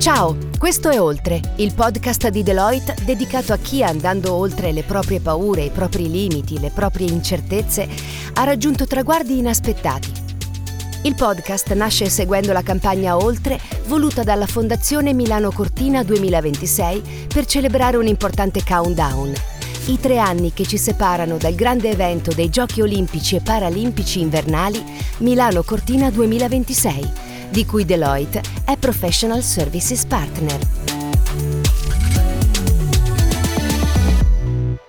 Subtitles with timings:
[0.00, 5.20] Ciao, questo è Oltre, il podcast di Deloitte dedicato a chi andando oltre le proprie
[5.20, 7.86] paure, i propri limiti, le proprie incertezze,
[8.32, 10.10] ha raggiunto traguardi inaspettati.
[11.02, 17.98] Il podcast nasce seguendo la campagna Oltre voluta dalla Fondazione Milano Cortina 2026 per celebrare
[17.98, 19.34] un importante countdown.
[19.88, 24.82] I tre anni che ci separano dal grande evento dei Giochi Olimpici e Paralimpici invernali
[25.18, 30.79] Milano Cortina 2026 di cui Deloitte è Professional Services Partner.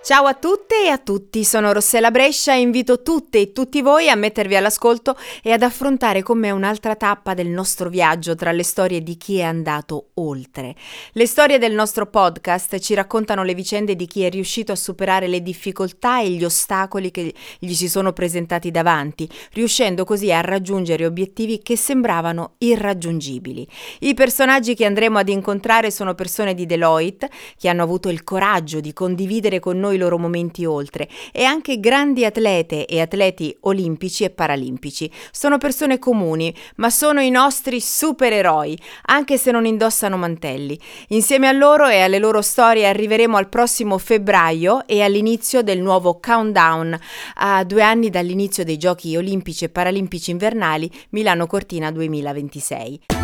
[0.03, 4.09] Ciao a tutte e a tutti, sono Rossella Brescia e invito tutte e tutti voi
[4.09, 8.63] a mettervi all'ascolto e ad affrontare con me un'altra tappa del nostro viaggio tra le
[8.63, 10.73] storie di chi è andato oltre.
[11.11, 15.27] Le storie del nostro podcast ci raccontano le vicende di chi è riuscito a superare
[15.27, 21.05] le difficoltà e gli ostacoli che gli si sono presentati davanti, riuscendo così a raggiungere
[21.05, 23.67] obiettivi che sembravano irraggiungibili.
[23.99, 28.79] I personaggi che andremo ad incontrare sono persone di Deloitte che hanno avuto il coraggio
[28.79, 34.29] di condividere con noi loro momenti oltre e anche grandi atlete e atleti olimpici e
[34.31, 35.09] paralimpici.
[35.31, 40.79] Sono persone comuni, ma sono i nostri supereroi, anche se non indossano mantelli.
[41.09, 46.19] Insieme a loro e alle loro storie arriveremo al prossimo febbraio e all'inizio del nuovo
[46.19, 46.97] countdown
[47.35, 53.20] a due anni dall'inizio dei Giochi olimpici e paralimpici invernali Milano Cortina 2026.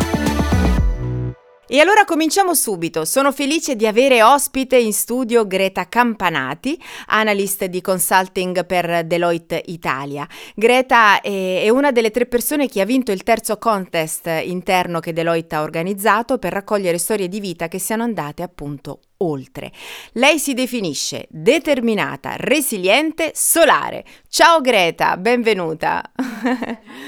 [1.70, 3.04] E allora cominciamo subito.
[3.04, 10.26] Sono felice di avere ospite in studio Greta Campanati, analyst di consulting per Deloitte Italia.
[10.54, 15.56] Greta è una delle tre persone che ha vinto il terzo contest interno che Deloitte
[15.56, 19.70] ha organizzato per raccogliere storie di vita che siano andate appunto oltre.
[20.12, 24.06] Lei si definisce determinata, resiliente, solare.
[24.30, 26.02] Ciao Greta, benvenuta.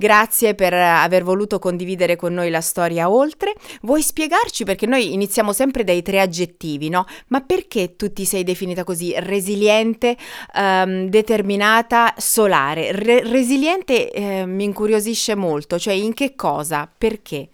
[0.00, 3.52] Grazie per aver voluto condividere con noi la storia oltre.
[3.82, 7.04] Vuoi spiegarci perché noi iniziamo sempre dai tre aggettivi, no?
[7.26, 10.16] Ma perché tu ti sei definita così resiliente,
[10.54, 12.92] um, determinata, solare?
[12.92, 16.90] Re- resiliente eh, mi incuriosisce molto, cioè in che cosa?
[16.96, 17.50] Perché?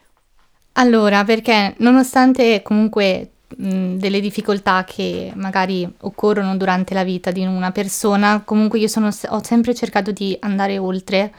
[0.75, 8.43] Allora, perché nonostante comunque delle difficoltà che magari occorrono durante la vita di una persona,
[8.45, 11.33] comunque io sono, ho sempre cercato di andare oltre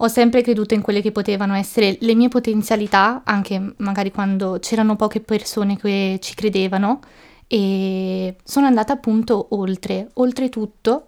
[0.00, 4.96] ho sempre creduto in quelle che potevano essere le mie potenzialità, anche magari quando c'erano
[4.96, 7.00] poche persone che ci credevano
[7.46, 10.10] e sono andata appunto oltre,
[10.50, 11.06] tutto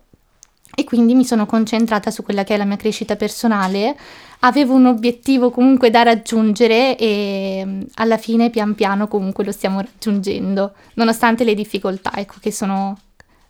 [0.74, 3.96] e quindi mi sono concentrata su quella che è la mia crescita personale.
[4.40, 10.72] Avevo un obiettivo comunque da raggiungere e alla fine pian piano comunque lo stiamo raggiungendo,
[10.94, 12.98] nonostante le difficoltà ecco, che sono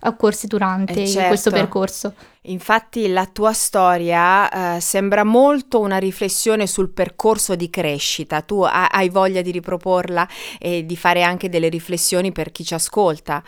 [0.02, 1.28] occorsi durante eh certo.
[1.28, 2.14] questo percorso.
[2.42, 8.86] Infatti la tua storia eh, sembra molto una riflessione sul percorso di crescita, tu ha,
[8.86, 10.26] hai voglia di riproporla
[10.58, 13.42] e di fare anche delle riflessioni per chi ci ascolta.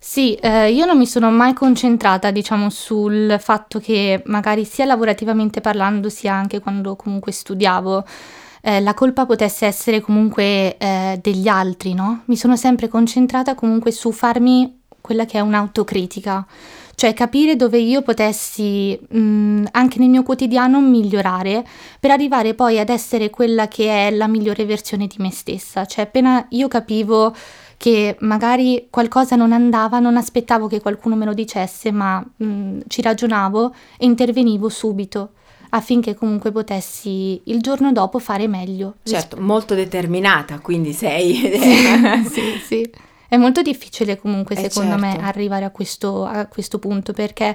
[0.00, 5.60] Sì, eh, io non mi sono mai concentrata, diciamo, sul fatto che magari sia lavorativamente
[5.60, 8.04] parlando, sia anche quando comunque studiavo,
[8.62, 12.22] eh, la colpa potesse essere comunque eh, degli altri, no?
[12.26, 16.46] Mi sono sempre concentrata comunque su farmi quella che è un'autocritica,
[16.94, 21.64] cioè capire dove io potessi mh, mm, anche nel mio quotidiano migliorare
[22.00, 26.04] per arrivare poi ad essere quella che è la migliore versione di me stessa, cioè
[26.04, 27.34] appena io capivo
[27.76, 32.80] che magari qualcosa non andava, non aspettavo che qualcuno me lo dicesse, ma mh, mm,
[32.88, 35.30] ci ragionavo e intervenivo subito
[35.70, 38.94] affinché comunque potessi il giorno dopo fare meglio.
[39.02, 41.34] Certo, molto determinata, quindi sei.
[42.28, 42.60] sì, sì.
[42.64, 42.90] sì.
[43.28, 45.18] È molto difficile comunque eh secondo certo.
[45.18, 47.54] me arrivare a questo, a questo punto perché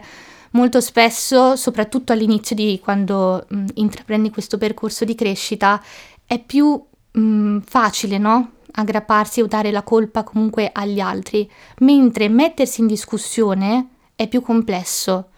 [0.52, 5.82] molto spesso, soprattutto all'inizio di quando mh, intraprendi questo percorso di crescita,
[6.26, 6.80] è più
[7.12, 8.52] mh, facile, no?
[8.76, 15.30] Aggrapparsi o dare la colpa comunque agli altri, mentre mettersi in discussione è più complesso.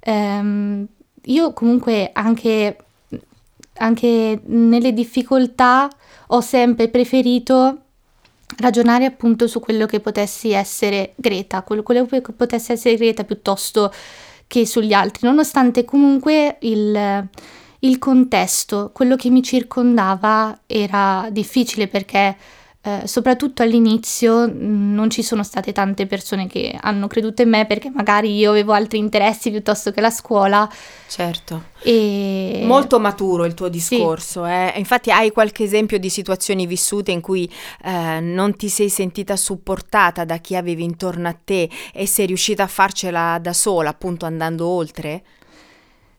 [0.00, 0.86] Ehm,
[1.24, 2.76] io comunque anche,
[3.78, 5.90] anche nelle difficoltà
[6.28, 7.80] ho sempre preferito
[8.58, 13.92] ragionare appunto su quello che potessi essere Greta, quello, quello che potesse essere Greta piuttosto
[14.46, 17.28] che sugli altri, nonostante comunque il,
[17.80, 22.36] il contesto, quello che mi circondava era difficile perché
[22.86, 27.66] eh, soprattutto all'inizio mm, non ci sono state tante persone che hanno creduto in me
[27.66, 30.70] perché magari io avevo altri interessi piuttosto che la scuola.
[31.08, 31.64] Certo.
[31.82, 32.62] E...
[32.64, 34.44] Molto maturo il tuo discorso.
[34.44, 34.50] Sì.
[34.50, 34.74] Eh?
[34.76, 37.52] Infatti hai qualche esempio di situazioni vissute in cui
[37.82, 42.62] eh, non ti sei sentita supportata da chi avevi intorno a te e sei riuscita
[42.62, 45.24] a farcela da sola, appunto andando oltre?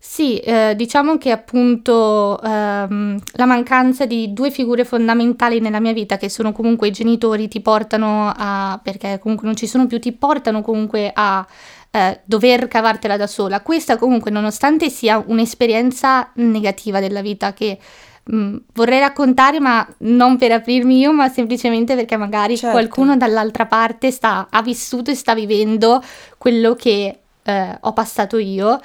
[0.10, 6.16] Sì, eh, diciamo che appunto ehm, la mancanza di due figure fondamentali nella mia vita,
[6.16, 10.14] che sono comunque i genitori, ti portano a, perché comunque non ci sono più, ti
[10.14, 11.46] portano comunque a
[11.92, 13.60] eh, dover cavartela da sola.
[13.60, 17.78] Questa comunque, nonostante sia un'esperienza negativa della vita che
[18.24, 22.76] mh, mm, vorrei raccontare, ma non per aprirmi io, ma semplicemente perché magari certo.
[22.76, 26.02] qualcuno dall'altra parte sta, ha vissuto e sta vivendo
[26.38, 28.80] quello che eh, ho passato io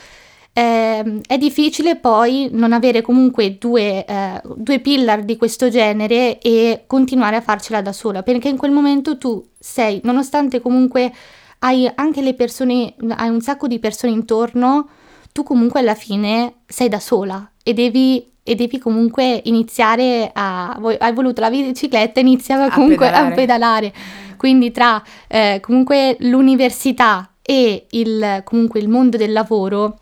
[0.55, 6.85] eh, è difficile poi non avere comunque due, eh, due pillar di questo genere e
[6.87, 11.13] continuare a farcela da sola, perché in quel momento tu sei, nonostante comunque
[11.61, 14.89] hai anche le persone, hai un sacco di persone intorno,
[15.33, 21.13] tu comunque alla fine sei da sola e devi e devi comunque iniziare a hai
[21.13, 23.93] voluto la bicicletta inizia comunque a pedalare, a pedalare.
[24.37, 29.99] quindi tra eh, comunque l'università e il, comunque il mondo del lavoro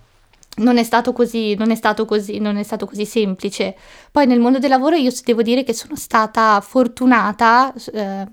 [0.56, 3.76] non è stato così, non è stato così, non è stato così semplice.
[4.10, 8.26] Poi nel mondo del lavoro io devo dire che sono stata fortunata, eh,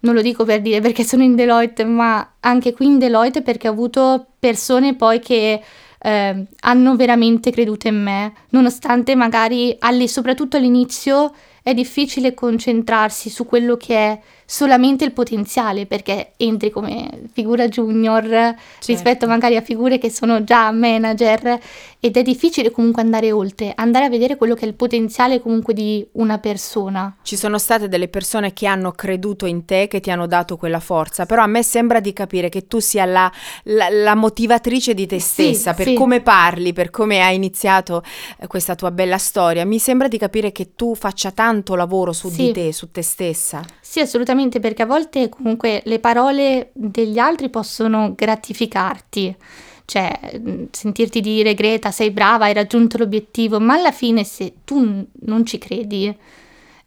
[0.00, 3.68] non lo dico per dire perché sono in Deloitte, ma anche qui in Deloitte perché
[3.68, 5.60] ho avuto persone poi che
[5.98, 13.44] eh, hanno veramente creduto in me, nonostante magari alle, soprattutto all'inizio è difficile concentrarsi su
[13.44, 18.58] quello che è solamente il potenziale perché entri come figura junior certo.
[18.86, 21.58] rispetto magari a figure che sono già manager
[21.98, 25.74] ed è difficile comunque andare oltre, andare a vedere quello che è il potenziale comunque
[25.74, 27.16] di una persona.
[27.22, 30.78] Ci sono state delle persone che hanno creduto in te, che ti hanno dato quella
[30.78, 33.30] forza, però a me sembra di capire che tu sia la,
[33.64, 35.94] la, la motivatrice di te stessa, sì, per sì.
[35.94, 38.04] come parli, per come hai iniziato
[38.38, 39.64] eh, questa tua bella storia.
[39.64, 42.46] Mi sembra di capire che tu faccia tanto lavoro su sì.
[42.46, 43.64] di te, su te stessa.
[43.80, 49.36] Sì, assolutamente, perché a volte comunque le parole degli altri possono gratificarti,
[49.84, 55.06] cioè mm, sentirti dire Greta sei brava, hai raggiunto l'obiettivo, ma alla fine se tu
[55.12, 56.14] non ci credi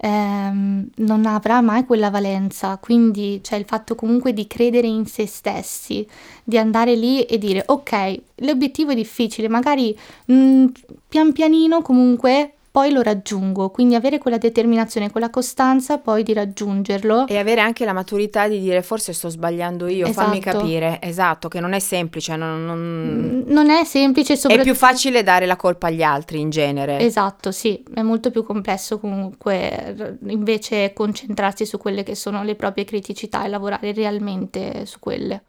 [0.02, 5.26] ehm, non avrà mai quella valenza, quindi c'è il fatto comunque di credere in se
[5.28, 6.08] stessi,
[6.44, 10.66] di andare lì e dire ok, l'obiettivo è difficile, magari mh, mm,
[11.08, 17.28] pian pianino comunque poi lo raggiungo, quindi avere quella determinazione, quella costanza poi di raggiungerlo.
[17.28, 20.28] E avere anche la maturità di dire forse sto sbagliando io, esatto.
[20.28, 23.44] fammi capire, esatto, che non è semplice, non, non...
[23.48, 24.70] Non è semplice, soprattutto...
[24.70, 27.00] È più facile dare la colpa agli altri in genere.
[27.00, 32.86] Esatto, sì, è molto più complesso comunque invece concentrarsi su quelle che sono le proprie
[32.86, 35.46] criticità e lavorare realmente su quelle.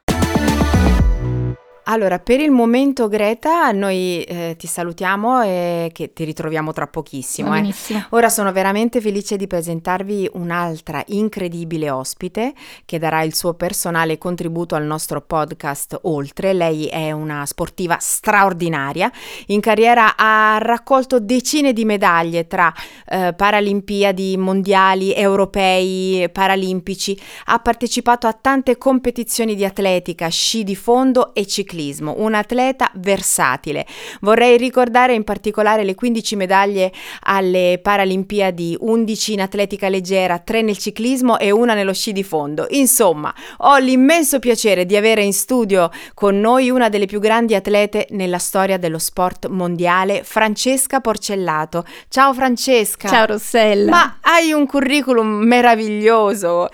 [1.84, 7.56] Allora, per il momento Greta, noi eh, ti salutiamo e che ti ritroviamo tra pochissimo.
[7.56, 7.72] Eh.
[8.10, 12.52] Ora sono veramente felice di presentarvi un'altra incredibile ospite
[12.84, 16.52] che darà il suo personale contributo al nostro podcast Oltre.
[16.52, 19.10] Lei è una sportiva straordinaria.
[19.46, 22.72] In carriera ha raccolto decine di medaglie tra
[23.08, 27.18] eh, Paralimpiadi, mondiali, europei, paralimpici.
[27.46, 32.90] Ha partecipato a tante competizioni di atletica, sci di fondo e ciclismo ciclismo, un atleta
[32.94, 33.86] versatile.
[34.20, 40.78] Vorrei ricordare in particolare le 15 medaglie alle Paralimpiadi, 11 in atletica leggera, 3 nel
[40.78, 42.66] ciclismo e una nello sci di fondo.
[42.70, 48.08] Insomma, ho l'immenso piacere di avere in studio con noi una delle più grandi atlete
[48.10, 51.84] nella storia dello sport mondiale, Francesca Porcellato.
[52.08, 53.08] Ciao Francesca.
[53.08, 53.90] Ciao Rossella.
[53.90, 56.68] Ma hai un curriculum meraviglioso.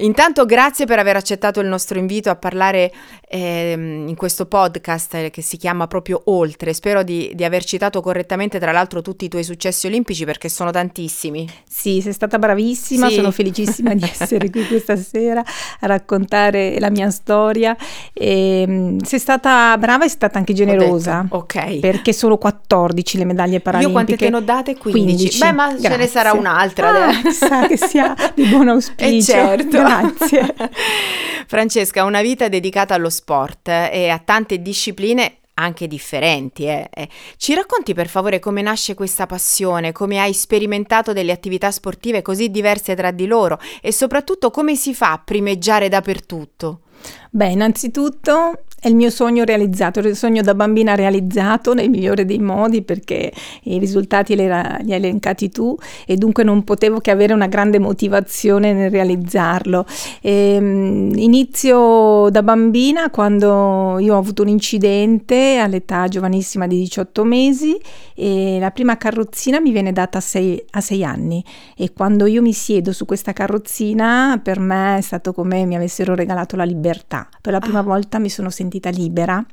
[0.00, 2.92] Intanto grazie per aver accettato il nostro invito a parlare
[3.28, 6.72] eh, in questo podcast eh, che si chiama proprio Oltre.
[6.72, 10.70] Spero di, di, aver citato correttamente tra l'altro tutti i tuoi successi olimpici perché sono
[10.70, 11.48] tantissimi.
[11.68, 13.14] Sì, sei stata bravissima, sì.
[13.14, 15.42] sono felicissima di essere qui questa sera
[15.80, 17.76] a raccontare la mia storia.
[18.12, 21.26] E, ehm, sei stata brava e sei stata anche generosa.
[21.28, 21.80] ok.
[21.80, 23.86] Perché sono 14 le medaglie paralimpiche.
[23.86, 24.76] Io quante te ne ho date?
[24.76, 25.14] 15.
[25.16, 25.38] 15.
[25.38, 25.90] Beh, ma Grazie.
[25.90, 27.06] ce ne sarà un'altra.
[27.08, 29.04] Ah, sa che sia di buon auspicio.
[29.04, 29.87] E certo.
[29.88, 30.54] Grazie.
[31.46, 36.66] Francesca, una vita dedicata allo sport e a tante discipline anche differenti.
[36.66, 36.88] Eh.
[36.92, 37.08] eh.
[37.36, 42.50] Ci racconti per favore come nasce questa passione, come hai sperimentato delle attività sportive così
[42.50, 46.82] diverse tra di loro e soprattutto come si fa a primeggiare dappertutto?
[47.30, 52.38] Beh, innanzitutto è il mio sogno realizzato, il sogno da bambina realizzato nel migliore dei
[52.38, 53.32] modi perché
[53.64, 58.72] i risultati li, hai elencati tu e dunque non potevo che avere una grande motivazione
[58.72, 59.84] nel realizzarlo.
[60.20, 67.24] E, ehm, inizio da bambina quando io ho avuto un incidente all'età giovanissima di 18
[67.24, 67.76] mesi
[68.14, 71.44] e la prima carrozzina mi viene data a 6, a 6 anni
[71.76, 76.14] e quando io mi siedo su questa carrozzina per me è stato come mi avessero
[76.14, 77.17] regalato la libertà.
[77.40, 77.82] Per la prima ah.
[77.82, 79.44] volta mi sono sentita sentita libera.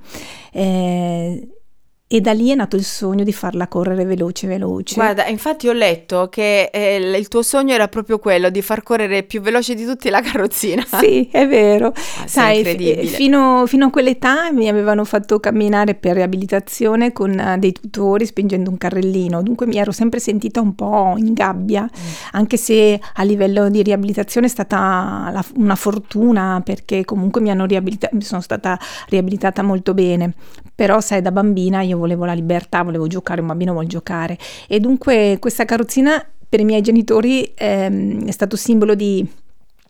[0.52, 1.55] Eh,
[2.08, 4.94] e da lì è nato il sogno di farla correre veloce veloce.
[4.94, 9.24] Guarda, infatti ho letto che eh, il tuo sogno era proprio quello di far correre
[9.24, 10.86] più veloce di tutti la carrozzina.
[11.06, 11.88] Sì, è vero.
[11.88, 17.60] Ah, Sai, f- fino, fino, a quell'età mi avevano fatto camminare per riabilitazione con uh,
[17.60, 22.12] dei tutori spingendo un carrellino, dunque mi ero sempre sentita un po' in gabbia, mm.
[22.32, 27.66] anche se a livello di riabilitazione è stata la, una fortuna perché comunque mi hanno
[27.66, 30.34] riabilitato, sono stata riabilitata molto bene,
[30.76, 34.38] però sai da bambina io volevo la libertà, volevo giocare, un bambino vuole giocare.
[34.68, 39.28] E dunque questa carrozzina per i miei genitori ehm, è stato simbolo di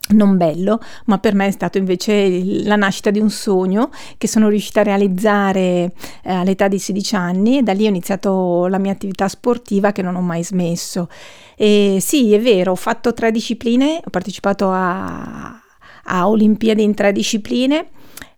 [0.10, 4.50] non bello, ma per me è stato invece la nascita di un sogno che sono
[4.50, 5.92] riuscita a realizzare
[6.24, 7.58] eh, all'età di 16 anni.
[7.58, 11.10] E da lì ho iniziato la mia attività sportiva che non ho mai smesso.
[11.56, 15.60] E sì, è vero, ho fatto tre discipline, ho partecipato a,
[16.04, 17.88] a Olimpiadi in tre discipline,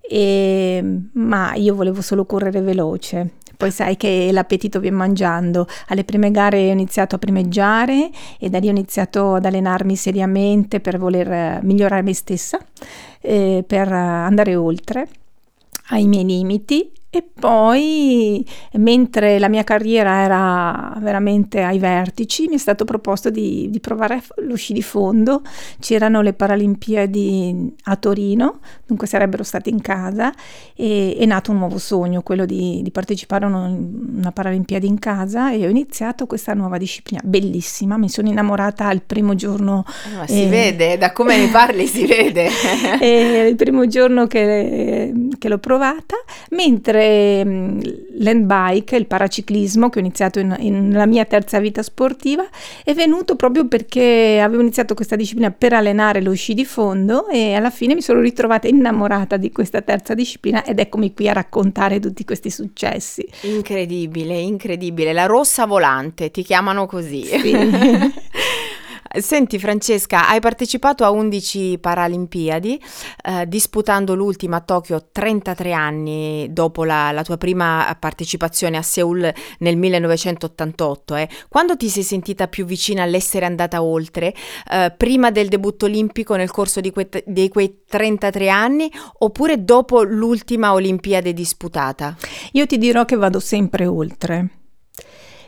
[0.09, 0.83] e,
[1.13, 5.67] ma io volevo solo correre veloce poi sai che l'appetito viene mangiando.
[5.87, 10.79] Alle prime gare ho iniziato a primeggiare e da lì ho iniziato ad allenarmi seriamente
[10.79, 12.59] per voler eh, migliorare me stessa,
[13.19, 15.07] eh, per andare oltre
[15.89, 22.57] ai miei limiti e poi, mentre la mia carriera era veramente ai vertici, mi è
[22.57, 25.41] stato proposto di, di provare lo sci di fondo.
[25.79, 30.33] C'erano le Paralimpiadi a Torino, dunque sarebbero state in casa,
[30.75, 34.99] e è nato un nuovo sogno, quello di, di partecipare a una, una Paralimpiadi in
[34.99, 37.95] casa e ho iniziato questa nuova disciplina, bellissima.
[37.97, 39.85] Mi sono innamorata al primo giorno.
[40.13, 42.49] Ma eh, si vede, da come ne parli si vede.
[43.47, 46.17] il primo giorno che, che l'ho provata,
[46.49, 47.79] mentre Mm,
[48.19, 52.47] land bike, il paraciclismo che ho iniziato in, in, nella mia terza vita sportiva,
[52.83, 57.53] è venuto proprio perché avevo iniziato questa disciplina per allenare lo sci di fondo e
[57.53, 61.99] alla fine mi sono ritrovata innamorata di questa terza disciplina ed eccomi qui a raccontare
[61.99, 63.27] tutti questi successi.
[63.41, 65.13] Incredibile, incredibile.
[65.13, 67.23] La rossa volante, ti chiamano così.
[67.23, 67.55] Sì.
[69.19, 72.81] Senti Francesca, hai partecipato a 11 Paralimpiadi,
[73.23, 79.33] eh, disputando l'ultima a Tokyo 33 anni dopo la, la, tua prima partecipazione a Seoul
[79.59, 81.15] nel 1988.
[81.15, 81.29] Eh.
[81.47, 84.33] Quando ti sei sentita più vicina all'essere andata oltre,
[84.71, 90.03] eh, prima del debutto olimpico nel corso di, que- di quei 33 anni oppure dopo
[90.03, 92.15] l'ultima Olimpiade disputata?
[92.53, 94.49] Io ti dirò che vado sempre oltre.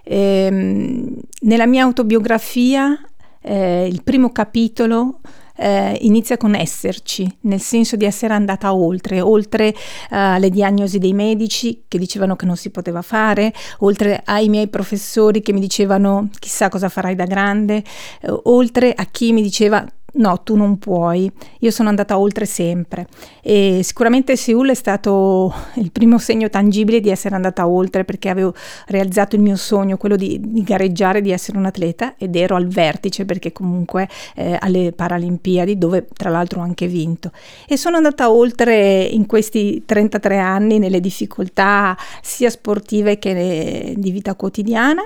[0.04, 3.00] Ehm, nella mia autobiografia
[3.42, 5.20] eh, il primo capitolo
[5.60, 9.76] eh, inizia con esserci, nel senso di essere andata oltre, oltre
[10.10, 14.70] alle uh, diagnosi dei medici che dicevano che non si poteva fare, oltre ai miei
[14.70, 17.84] professori che mi dicevano chissà cosa farai da grande,
[18.22, 21.32] uh, oltre a chi mi diceva no, tu non puoi.
[21.60, 23.08] Io sono andata oltre sempre
[23.42, 28.54] e sicuramente Seoul è stato il primo segno tangibile di essere andata oltre perché avevo
[28.88, 32.68] realizzato il mio sogno, quello di, di gareggiare, di essere un atleta ed ero al
[32.68, 37.32] vertice perché comunque eh, alle Paralimpiadi dove tra l'altro ho anche vinto.
[37.68, 44.36] E sono andata oltre in questi 33 anni nelle difficoltà sia sportive che di vita
[44.36, 45.04] quotidiana,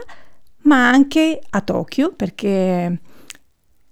[0.63, 2.99] ma anche a Tokyo perché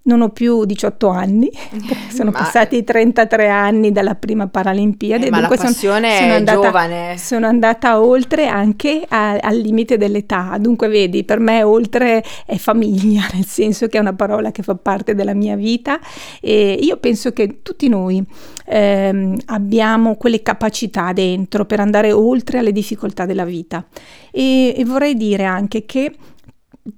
[0.04, 1.50] non ho più 18 anni,
[2.10, 2.38] sono ma...
[2.38, 5.26] passati 33 anni dalla prima Paralimpiade.
[5.26, 7.18] Eh, ma la passione sono, sono è andata, giovane.
[7.18, 10.56] Sono andata oltre anche a, al limite dell'età.
[10.58, 14.74] Dunque, vedi, per me oltre è famiglia, nel senso che è una parola che fa
[14.74, 16.00] parte della mia vita.
[16.40, 18.24] E io penso che tutti noi
[18.66, 23.86] ehm, abbiamo quelle capacità dentro per andare oltre alle difficoltà della vita.
[24.32, 26.12] E, e vorrei dire anche che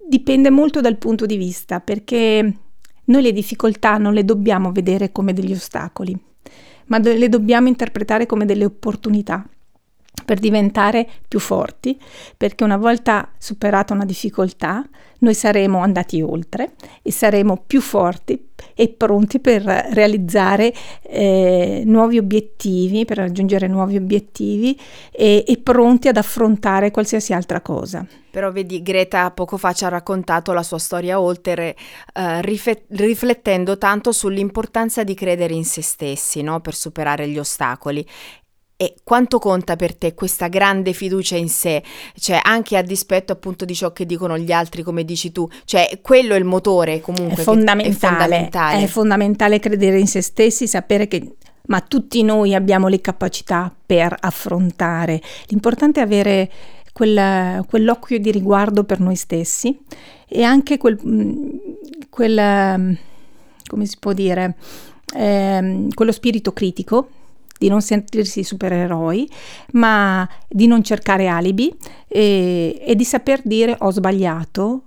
[0.08, 2.63] dipende molto dal punto di vista, perché
[3.06, 6.18] noi le difficoltà non le dobbiamo vedere come degli ostacoli,
[6.86, 9.46] ma le dobbiamo interpretare come delle opportunità
[10.24, 11.98] per diventare più forti,
[12.36, 14.86] perché una volta superata una difficoltà,
[15.18, 23.04] noi saremo andati oltre e saremo più forti e pronti per realizzare eh, nuovi obiettivi,
[23.04, 24.78] per raggiungere nuovi obiettivi
[25.10, 28.06] e, e pronti ad affrontare qualsiasi altra cosa.
[28.30, 31.76] Però vedi, Greta poco fa ci ha raccontato la sua storia oltre,
[32.12, 36.60] eh, riflet- riflettendo tanto sull'importanza di credere in se stessi, no?
[36.60, 38.04] per superare gli ostacoli.
[38.76, 41.82] E quanto conta per te questa grande fiducia in sé,
[42.18, 46.00] cioè anche a dispetto appunto di ciò che dicono gli altri, come dici tu, cioè
[46.02, 47.40] quello è il motore comunque.
[47.40, 48.82] È fondamentale, è fondamentale.
[48.82, 54.14] È fondamentale credere in se stessi, sapere che ma tutti noi abbiamo le capacità per
[54.20, 55.20] affrontare.
[55.46, 56.50] L'importante è avere
[56.92, 59.78] quel, quell'occhio di riguardo per noi stessi
[60.28, 61.56] e anche quel, mm,
[62.10, 62.98] quel
[63.66, 64.56] come si può dire,
[65.16, 67.08] eh, quello spirito critico
[67.58, 69.30] di non sentirsi supereroi,
[69.72, 71.74] ma di non cercare alibi
[72.08, 74.82] e, e di saper dire ho sbagliato,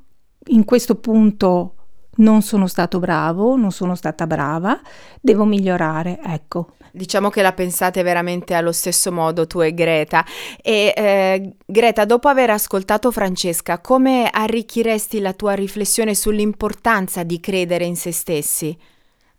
[0.48, 1.74] in questo punto
[2.18, 4.80] non sono stato bravo, non sono stata brava,
[5.22, 6.72] devo migliorare, ecco.
[6.92, 10.26] Diciamo che la pensate veramente allo stesso modo tu e Greta.
[10.62, 17.86] E eh, Greta, dopo aver ascoltato Francesca, come arricchiresti la tua riflessione sull'importanza di credere
[17.86, 18.76] in se stessi?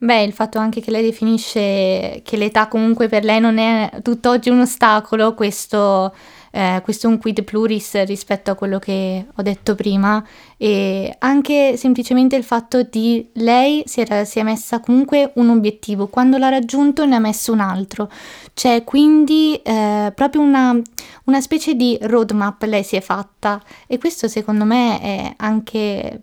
[0.00, 4.48] Beh, il fatto anche che lei definisce che l'età comunque per lei non è tutt'oggi
[4.48, 6.12] un ostacolo, questo
[6.50, 10.24] eh, questo è un quid pluris rispetto a quello che ho detto prima.
[10.56, 16.08] E anche semplicemente il fatto di lei si, era, si è messa comunque un obiettivo,
[16.08, 18.10] quando l'ha raggiunto ne ha messo un altro,
[18.54, 20.80] c'è quindi eh, proprio una,
[21.28, 23.62] una specie di roadmap lei si è fatta.
[23.86, 26.20] E questo secondo me è anche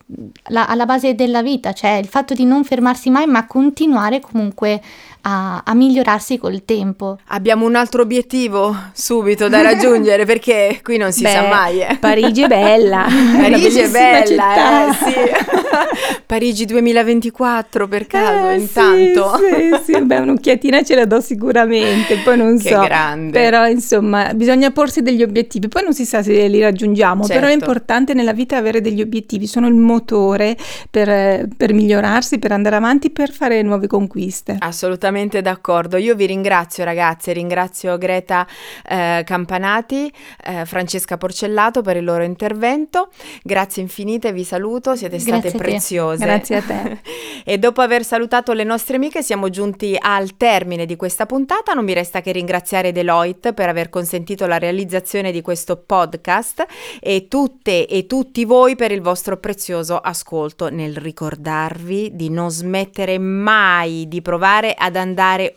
[0.49, 4.81] la, alla base della vita, cioè il fatto di non fermarsi mai ma continuare comunque
[5.27, 7.17] a, a, migliorarsi col tempo.
[7.27, 11.81] Abbiamo un altro obiettivo subito da raggiungere perché qui non si Beh, sa mai.
[11.81, 11.97] Eh.
[11.99, 13.05] Parigi è bella.
[13.09, 15.13] Parigi è bella, eh, sì.
[16.25, 19.37] Parigi 2024 per caso, eh, intanto.
[19.37, 20.01] Sì, sì, sì.
[20.01, 22.81] Beh, un'occhiatina ce la do sicuramente, poi non che so.
[22.81, 23.31] grande.
[23.31, 27.39] Però insomma, bisogna porsi degli obiettivi, poi non si sa se li raggiungiamo, Certo.
[27.41, 30.55] però è importante nella vita avere degli obiettivi, sono il motore
[30.89, 34.57] per, per migliorarsi, per andare avanti, per fare nuove conquiste.
[34.59, 35.95] Assolutamente d'accordo.
[35.95, 38.45] Io vi ringrazio ragazze, ringrazio Greta
[38.85, 40.11] eh, Campanati,
[40.43, 43.09] eh, Francesca Porcellato per il loro intervento.
[43.41, 46.25] Grazie infinite, vi saluto, siete state Grazie a preziose.
[46.25, 46.97] Grazie a te.
[47.45, 51.71] e dopo aver salutato le nostre amiche siamo giunti al termine di questa puntata.
[51.73, 56.65] Non mi resta che ringraziare Deloitte per aver consentito la realizzazione di questo podcast
[56.99, 63.17] e tutte e tutti voi per il vostro prezioso ascolto nel ricordarvi di non smettere
[63.17, 65.03] mai di provare ad andare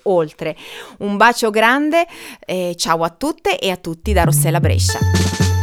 [0.04, 0.56] oltre.
[0.98, 2.06] Un bacio grande
[2.44, 5.57] e ciao a tutte e a tutti da Rossella Brescia.